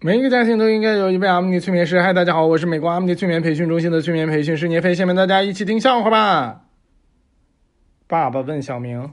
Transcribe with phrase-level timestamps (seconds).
[0.00, 2.00] 每一个家庭都应该有一位阿姆尼催眠师。
[2.00, 4.94] 嗨，大家好，我是美国阿姆尼催眠培训中心的催眠培训师聂飞。
[4.94, 6.66] 下面大家一起听笑话吧。
[8.06, 9.12] 爸爸问小明：“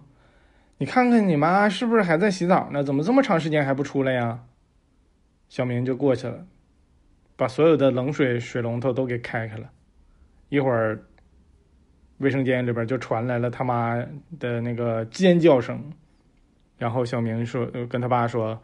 [0.77, 2.83] 你看看你妈是不是还在洗澡呢？
[2.83, 4.41] 怎么这么长时间还不出来呀？”
[5.49, 6.45] 小明就过去了，
[7.35, 9.71] 把所有的冷水水龙头都给开开了。
[10.49, 11.01] 一会儿，
[12.19, 13.95] 卫生间里边就传来了他妈
[14.39, 15.83] 的那个尖叫声。
[16.77, 18.61] 然后小明说：“跟他爸说。”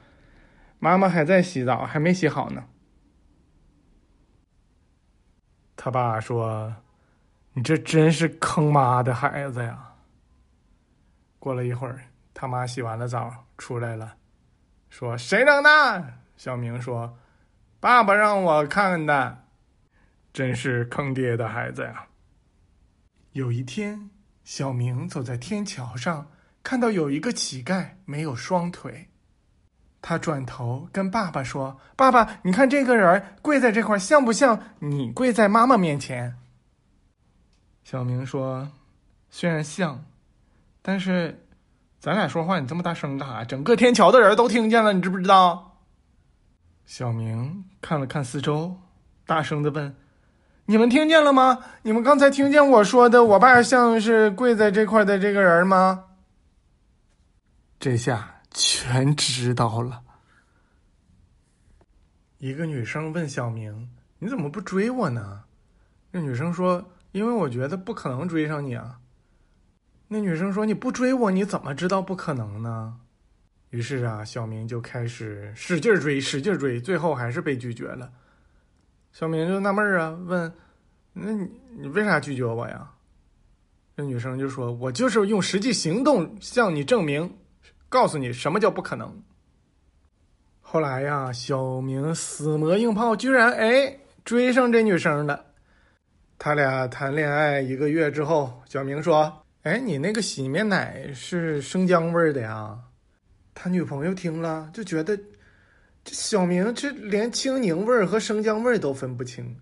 [0.84, 2.66] 妈妈还在洗澡，还没洗好呢。
[5.76, 6.76] 他爸说
[7.54, 9.94] ：“你这真是坑妈的孩子呀！”
[11.38, 14.18] 过了一会儿，他妈洗完了澡出来了，
[14.90, 17.16] 说：“谁扔的？”小明说
[17.80, 19.44] ：“爸爸让我看的。”
[20.34, 22.08] 真是坑爹的孩子呀！
[23.34, 24.10] 有一天，
[24.44, 26.32] 小明走在天桥上，
[26.64, 29.11] 看到有一个乞丐没有双腿。
[30.02, 36.36] 他转头跟爸爸说：“爸爸，你看这个人跪在这块，像不像你跪在妈妈面前？”
[37.86, 38.70] 小明说
[39.30, 40.04] ：“虽然像，
[40.82, 41.46] 但是
[42.00, 43.44] 咱俩说话你这么大声干啥？
[43.44, 45.78] 整个天桥的人都听见了，你知不知道？”
[46.88, 48.76] 小明看了看四周，
[49.28, 49.96] 大声的问
[50.66, 51.60] ：“你们听见了吗？
[51.84, 56.06] 你们刚才听见我说的，我爸像是跪在这块的这个人吗？”
[57.80, 58.31] 这下。
[58.52, 60.04] 全知道了。
[62.38, 65.44] 一个女生问小明：“你怎么不追我呢？”
[66.12, 69.00] 那女生说：“因为我觉得不可能追上你啊。”
[70.10, 73.00] 那女生说：“你不追我，你怎么知道不可能呢？”
[73.70, 78.12] 于是啊，小明就开始使劲追，使劲追，最后还是被拒绝了。
[79.14, 80.54] 小明就纳闷啊，问
[81.14, 82.92] ：“那你你为啥拒绝我呀？”
[83.96, 87.34] 那女生就说：“我就是用实际行动向你证明。”
[87.92, 89.22] 告诉你什么叫不可能。
[90.62, 95.48] 后来呀，小明死磨硬泡，居然哎追上这女生了。
[96.40, 102.80] 他俩谈恋爱一个月之后，小明说：“哎，你那个洗面奶是生姜味的呀？”
[103.54, 105.18] 他女朋友听了就觉得，
[106.06, 109.54] 这小明这连青柠味和生姜味都分不清。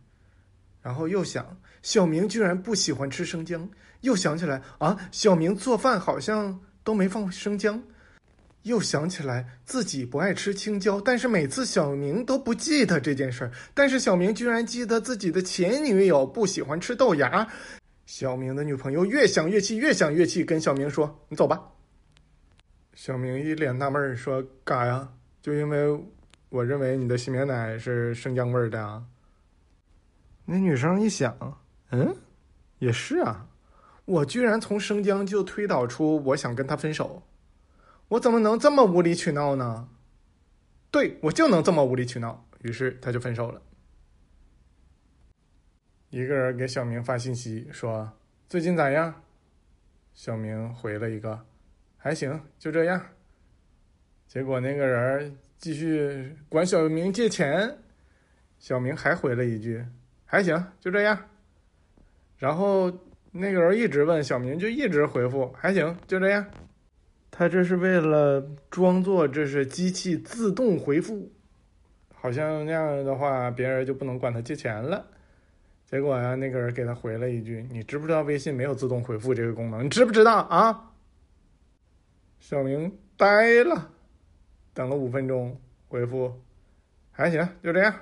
[0.83, 1.43] 然后又想，
[1.81, 3.67] 小明居然不喜欢吃生姜，
[4.01, 7.81] 又想起来啊，小明做饭好像都没放生姜。
[8.63, 13.51] 又想起来自己不爱吃青椒，但是每次小明都不记得这件事儿。
[13.73, 17.47] 但是小明居然记得自己的前女友不喜欢吃豆芽。
[18.05, 21.61] 小明的女朋友越想越气，越想越气，跟小明说：“你走吧。”
[22.95, 25.07] 小明一脸纳闷说：“干呀？
[25.41, 25.97] 就因为
[26.49, 29.03] 我认为你的洗面奶是生姜味儿的啊？”
[30.45, 31.61] 那女生一想，
[31.91, 32.15] 嗯，
[32.79, 33.47] 也是啊，
[34.05, 37.21] 我居然从生姜就推导出我想跟他分手。
[38.09, 39.89] 我怎么能这么无理取闹呢？
[40.91, 43.61] 对我就能这么无理取闹，于是他就分手了。
[46.09, 48.11] 一个人给小明发信息说
[48.49, 49.21] ：“最近咋样？”
[50.15, 51.45] 小明回了一个
[51.97, 52.99] ：“还行，就这样。”
[54.27, 57.77] 结果那个人继续管小明借钱，
[58.57, 59.85] 小明还回了一句
[60.25, 61.29] ：“还行，就这样。”
[62.39, 62.91] 然后
[63.31, 66.43] 那个人一直问小明，就一直回复：“还行，就这样。”
[67.39, 71.31] 他这是为了装作这是机器自动回复，
[72.13, 75.05] 好像那样的话别人就不能管他借钱了。
[75.85, 79.85] 结果呀，那个人给他回了一句：“你知不知道微信没有自动回复这个功能？
[79.85, 80.91] 你知不知道啊？”
[82.41, 83.89] 小明呆了，
[84.73, 85.57] 等了五分钟，
[85.87, 86.41] 回复
[87.09, 87.95] ：“还行，就这样。”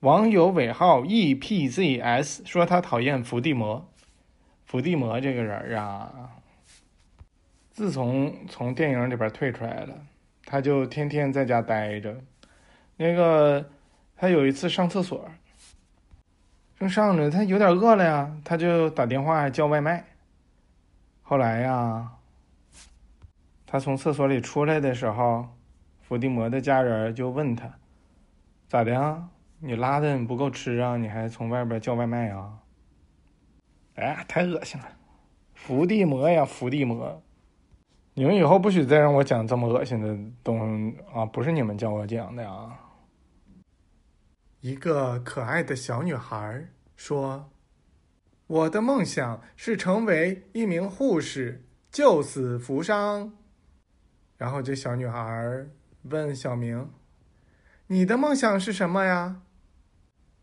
[0.00, 3.86] 网友尾号 epzs 说他讨厌伏地魔，
[4.64, 6.30] 伏地魔这个人啊。
[7.78, 9.94] 自从从电影里边退出来了，
[10.44, 12.12] 他就天天在家待着。
[12.96, 13.64] 那个，
[14.16, 15.30] 他有一次上厕所，
[16.76, 20.04] 正上着，他有点饿了呀，他就打电话叫外卖。
[21.22, 22.10] 后来呀，
[23.64, 25.48] 他从厕所里出来的时候，
[26.00, 27.72] 伏地魔的家人就问他
[28.66, 29.28] ：“咋的呀？
[29.60, 30.96] 你拉的不够吃啊？
[30.96, 32.58] 你还从外边叫外卖啊？”
[33.94, 34.88] 哎呀，太恶心了！
[35.54, 37.22] 伏地魔呀，伏地魔！
[38.18, 40.58] 你们以后不许再让我讲这么恶心的东
[40.90, 41.24] 西啊！
[41.24, 42.76] 不是你们叫我讲的呀。
[44.60, 46.66] 一个可爱的小女孩
[46.96, 47.48] 说
[48.48, 53.32] ：“我的梦想是成为一名护士，救死扶伤。”
[54.36, 55.64] 然后这小女孩
[56.02, 56.90] 问小明
[57.86, 59.42] ：“你的梦想是什么呀？”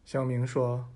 [0.06, 0.88] 小明说：“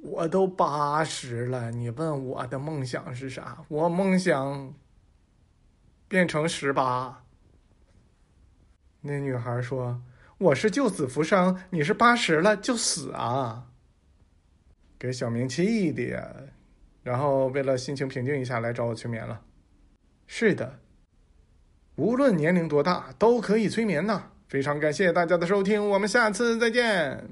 [0.00, 3.62] 我都八十了，你问我的梦想是啥？
[3.68, 4.72] 我梦想……”
[6.10, 7.22] 变成十八。
[9.00, 10.02] 那女孩说
[10.38, 13.68] ：“我是救死扶伤，你是八十了就死啊！
[14.98, 16.28] 给小明气的呀，
[17.04, 19.40] 然后为了心情平静一下，来找我催眠了。
[20.26, 20.80] 是的，
[21.94, 24.24] 无论年龄多大都可以催眠呐！
[24.48, 27.24] 非常感谢大家的收听，我们下次再见。